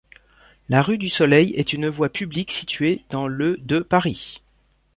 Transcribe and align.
La 0.67 0.81
rue 0.81 0.97
du 0.97 1.09
Soleil 1.09 1.53
est 1.55 1.73
une 1.73 1.87
voie 1.87 2.09
publique 2.09 2.51
située 2.51 3.05
dans 3.11 3.27
le 3.27 3.57
de 3.57 3.77
Paris. 3.81 4.41